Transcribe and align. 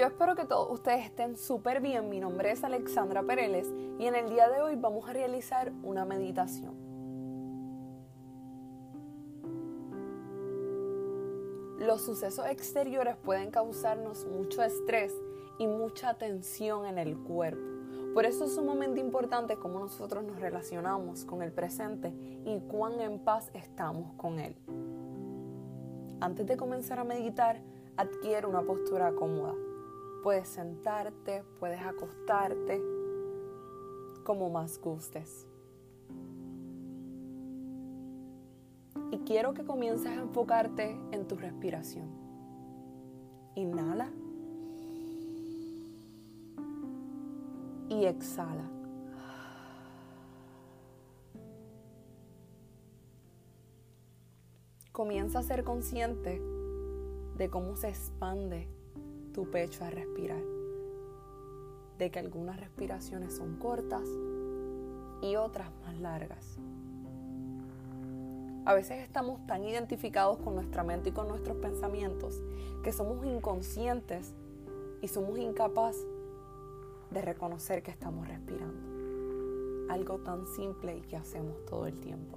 Yo 0.00 0.06
espero 0.06 0.34
que 0.34 0.46
todos 0.46 0.70
ustedes 0.70 1.04
estén 1.04 1.36
súper 1.36 1.82
bien. 1.82 2.08
Mi 2.08 2.20
nombre 2.20 2.50
es 2.50 2.64
Alexandra 2.64 3.22
Pereles 3.22 3.70
y 3.98 4.06
en 4.06 4.14
el 4.14 4.30
día 4.30 4.48
de 4.48 4.62
hoy 4.62 4.74
vamos 4.74 5.06
a 5.06 5.12
realizar 5.12 5.74
una 5.82 6.06
meditación. 6.06 6.72
Los 11.80 12.00
sucesos 12.00 12.46
exteriores 12.46 13.16
pueden 13.16 13.50
causarnos 13.50 14.24
mucho 14.24 14.62
estrés 14.62 15.12
y 15.58 15.66
mucha 15.66 16.14
tensión 16.14 16.86
en 16.86 16.96
el 16.96 17.18
cuerpo. 17.18 17.60
Por 18.14 18.24
eso 18.24 18.46
es 18.46 18.54
sumamente 18.54 19.00
importante 19.00 19.56
cómo 19.56 19.80
nosotros 19.80 20.24
nos 20.24 20.40
relacionamos 20.40 21.26
con 21.26 21.42
el 21.42 21.52
presente 21.52 22.08
y 22.46 22.58
cuán 22.70 22.98
en 23.00 23.18
paz 23.18 23.50
estamos 23.52 24.14
con 24.14 24.38
él. 24.38 24.56
Antes 26.22 26.46
de 26.46 26.56
comenzar 26.56 26.98
a 27.00 27.04
meditar, 27.04 27.60
adquiere 27.98 28.46
una 28.46 28.62
postura 28.62 29.12
cómoda. 29.12 29.52
Puedes 30.22 30.48
sentarte, 30.48 31.42
puedes 31.58 31.80
acostarte, 31.80 32.80
como 34.24 34.50
más 34.50 34.78
gustes. 34.78 35.46
Y 39.10 39.18
quiero 39.20 39.54
que 39.54 39.64
comiences 39.64 40.06
a 40.06 40.14
enfocarte 40.14 40.96
en 41.10 41.26
tu 41.26 41.36
respiración. 41.36 42.08
Inhala. 43.56 44.10
Y 47.88 48.04
exhala. 48.04 48.70
Comienza 54.92 55.38
a 55.38 55.42
ser 55.42 55.64
consciente 55.64 56.40
de 57.36 57.50
cómo 57.50 57.74
se 57.74 57.88
expande 57.88 58.68
tu 59.40 59.50
pecho 59.50 59.86
a 59.86 59.88
respirar, 59.88 60.42
de 61.96 62.10
que 62.10 62.18
algunas 62.18 62.60
respiraciones 62.60 63.34
son 63.34 63.56
cortas 63.56 64.06
y 65.22 65.36
otras 65.36 65.70
más 65.80 65.98
largas. 65.98 66.58
A 68.66 68.74
veces 68.74 68.98
estamos 69.02 69.46
tan 69.46 69.64
identificados 69.64 70.36
con 70.40 70.56
nuestra 70.56 70.84
mente 70.84 71.08
y 71.08 71.12
con 71.12 71.26
nuestros 71.26 71.56
pensamientos 71.56 72.42
que 72.84 72.92
somos 72.92 73.24
inconscientes 73.24 74.34
y 75.00 75.08
somos 75.08 75.38
incapaces 75.38 76.06
de 77.10 77.22
reconocer 77.22 77.82
que 77.82 77.92
estamos 77.92 78.28
respirando. 78.28 79.88
Algo 79.90 80.18
tan 80.18 80.46
simple 80.48 80.98
y 80.98 81.00
que 81.00 81.16
hacemos 81.16 81.64
todo 81.64 81.86
el 81.86 81.98
tiempo. 81.98 82.36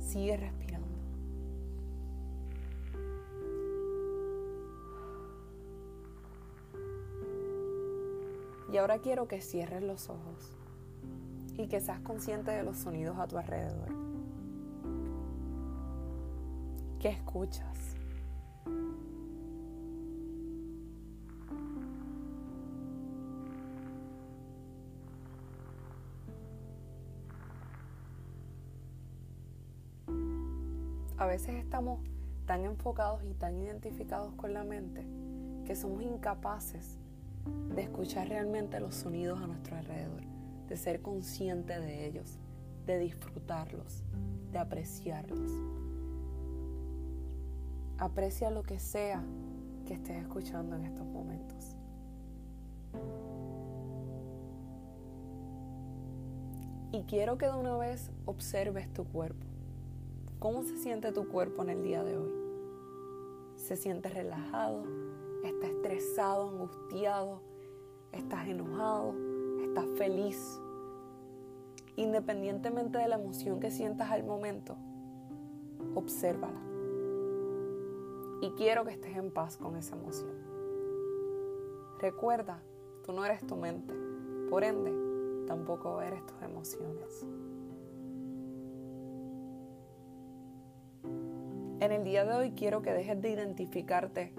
Sigue 0.00 0.36
respirando. 0.36 0.87
Y 8.70 8.76
ahora 8.76 8.98
quiero 8.98 9.26
que 9.28 9.40
cierres 9.40 9.82
los 9.82 10.10
ojos 10.10 10.52
y 11.56 11.68
que 11.68 11.80
seas 11.80 12.00
consciente 12.00 12.50
de 12.50 12.62
los 12.62 12.76
sonidos 12.76 13.18
a 13.18 13.26
tu 13.26 13.38
alrededor. 13.38 13.88
¿Qué 17.00 17.08
escuchas? 17.08 17.96
A 31.16 31.26
veces 31.26 31.56
estamos 31.56 32.00
tan 32.46 32.64
enfocados 32.64 33.24
y 33.24 33.34
tan 33.34 33.60
identificados 33.60 34.34
con 34.34 34.52
la 34.52 34.62
mente 34.62 35.04
que 35.66 35.74
somos 35.74 36.02
incapaces 36.02 36.98
de 37.74 37.82
escuchar 37.82 38.28
realmente 38.28 38.80
los 38.80 38.94
sonidos 38.94 39.40
a 39.40 39.46
nuestro 39.46 39.76
alrededor, 39.76 40.22
de 40.68 40.76
ser 40.76 41.00
consciente 41.02 41.78
de 41.78 42.06
ellos, 42.06 42.38
de 42.86 42.98
disfrutarlos, 42.98 44.02
de 44.50 44.58
apreciarlos. 44.58 45.52
Aprecia 47.98 48.50
lo 48.50 48.62
que 48.62 48.78
sea 48.78 49.24
que 49.86 49.94
estés 49.94 50.16
escuchando 50.18 50.76
en 50.76 50.84
estos 50.84 51.06
momentos. 51.06 51.76
Y 56.90 57.02
quiero 57.02 57.36
que 57.36 57.46
de 57.46 57.54
una 57.54 57.76
vez 57.76 58.10
observes 58.24 58.92
tu 58.92 59.04
cuerpo. 59.04 59.46
¿Cómo 60.38 60.62
se 60.62 60.78
siente 60.78 61.12
tu 61.12 61.28
cuerpo 61.28 61.62
en 61.62 61.70
el 61.70 61.82
día 61.82 62.02
de 62.02 62.16
hoy? 62.16 62.30
¿Se 63.56 63.76
siente 63.76 64.08
relajado? 64.08 64.84
¿Está 65.42 65.66
estresado, 65.66 66.48
angustiado? 66.48 67.48
estás 68.12 68.46
enojado, 68.46 69.14
estás 69.62 69.86
feliz. 69.96 70.60
Independientemente 71.96 72.98
de 72.98 73.08
la 73.08 73.16
emoción 73.16 73.60
que 73.60 73.70
sientas 73.70 74.10
al 74.10 74.24
momento, 74.24 74.76
obsérvala. 75.94 76.60
Y 78.40 78.50
quiero 78.52 78.84
que 78.84 78.92
estés 78.92 79.16
en 79.16 79.32
paz 79.32 79.56
con 79.56 79.76
esa 79.76 79.96
emoción. 79.96 80.30
Recuerda, 81.98 82.62
tú 83.04 83.12
no 83.12 83.24
eres 83.24 83.44
tu 83.44 83.56
mente, 83.56 83.92
por 84.48 84.62
ende, 84.62 84.92
tampoco 85.46 86.00
eres 86.00 86.24
tus 86.24 86.40
emociones. 86.42 87.26
En 91.80 91.92
el 91.92 92.04
día 92.04 92.24
de 92.24 92.34
hoy 92.34 92.52
quiero 92.52 92.82
que 92.82 92.92
dejes 92.92 93.20
de 93.20 93.30
identificarte 93.30 94.34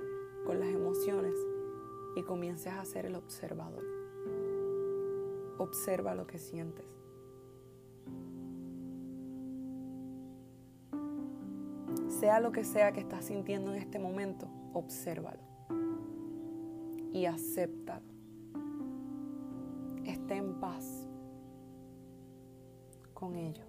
con 0.50 0.60
las 0.60 0.70
emociones 0.70 1.36
y 2.16 2.24
comiences 2.24 2.74
a 2.74 2.84
ser 2.84 3.06
el 3.06 3.14
observador. 3.14 3.84
Observa 5.60 6.16
lo 6.16 6.26
que 6.26 6.40
sientes. 6.40 6.88
Sea 12.08 12.40
lo 12.40 12.52
que 12.52 12.64
sea 12.64 12.94
que 12.94 13.00
estás 13.00 13.26
sintiendo 13.26 13.72
en 13.72 13.78
este 13.78 14.00
momento, 14.00 14.48
obsérvalo 14.74 15.44
y 17.14 17.28
acéptalo. 17.28 18.12
Esté 20.04 20.38
en 20.38 20.60
paz 20.60 21.08
con 23.14 23.36
ello. 23.36 23.66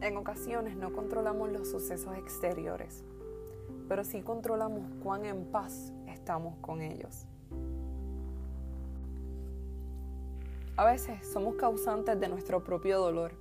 En 0.00 0.16
ocasiones 0.16 0.76
no 0.76 0.94
controlamos 0.94 1.52
los 1.52 1.68
sucesos 1.68 2.16
exteriores, 2.16 3.04
pero 3.86 4.02
sí 4.02 4.22
controlamos 4.22 4.82
cuán 5.02 5.26
en 5.26 5.44
paz 5.44 5.92
estamos 6.06 6.56
con 6.62 6.80
ellos. 6.80 7.26
A 10.78 10.86
veces 10.86 11.26
somos 11.30 11.56
causantes 11.56 12.18
de 12.18 12.28
nuestro 12.28 12.64
propio 12.64 12.98
dolor. 12.98 13.32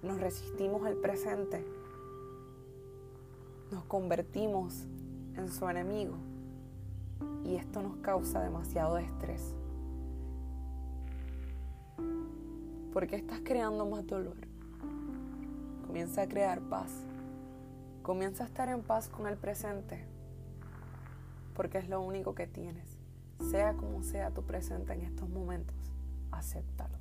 Nos 0.00 0.20
resistimos 0.20 0.86
al 0.86 0.94
presente. 0.94 1.66
Nos 3.72 3.82
convertimos 3.86 4.86
en 5.34 5.50
su 5.50 5.68
enemigo. 5.68 6.14
Y 7.44 7.56
esto 7.56 7.82
nos 7.82 7.96
causa 7.96 8.40
demasiado 8.40 8.96
estrés. 8.96 9.56
¿Por 12.92 13.08
qué 13.08 13.16
estás 13.16 13.40
creando 13.42 13.84
más 13.86 14.06
dolor? 14.06 14.51
Comienza 15.92 16.22
a 16.22 16.26
crear 16.26 16.62
paz. 16.62 16.90
Comienza 18.00 18.44
a 18.44 18.46
estar 18.46 18.70
en 18.70 18.80
paz 18.80 19.10
con 19.10 19.26
el 19.26 19.36
presente, 19.36 20.06
porque 21.54 21.76
es 21.76 21.86
lo 21.90 22.00
único 22.00 22.34
que 22.34 22.46
tienes. 22.46 22.96
Sea 23.50 23.74
como 23.74 24.02
sea 24.02 24.30
tu 24.30 24.42
presente 24.42 24.94
en 24.94 25.02
estos 25.02 25.28
momentos, 25.28 25.76
acéptalo. 26.30 26.96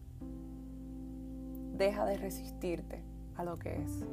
Deja 1.78 2.04
de 2.04 2.18
resistirte 2.18 3.02
a 3.38 3.46
lo 3.46 3.58
que 3.58 3.82
es. 3.82 4.04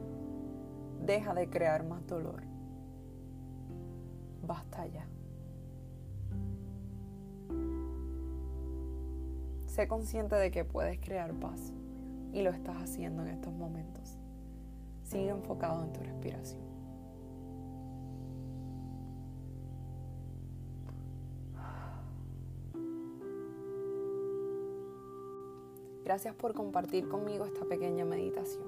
Deja 1.05 1.35
de 1.35 1.51
crear 1.51 1.85
más 1.85 2.07
dolor. 2.07 2.45
Basta 4.47 4.87
ya. 4.87 5.09
Sé 9.67 9.89
consciente 9.89 10.37
de 10.37 10.53
que 10.53 10.65
puedes 10.65 11.01
crear 11.01 11.33
paz 11.35 11.73
y 12.33 12.43
lo 12.43 12.51
estás 12.51 12.77
haciendo 12.77 13.23
en 13.23 13.31
estos 13.31 13.53
momentos. 13.53 14.18
Sigue 15.09 15.31
enfocado 15.31 15.83
en 15.85 15.93
tu 15.95 16.01
respiración. 16.01 16.61
Gracias 26.05 26.35
por 26.35 26.53
compartir 26.53 27.09
conmigo 27.09 27.47
esta 27.47 27.65
pequeña 27.65 28.05
meditación. 28.05 28.67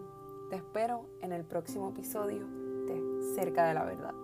Te 0.49 0.57
espero 0.57 1.05
en 1.21 1.33
el 1.33 1.45
próximo 1.45 1.91
episodio 1.91 2.47
de 2.87 3.35
Cerca 3.35 3.67
de 3.67 3.75
la 3.75 3.85
Verdad. 3.85 4.20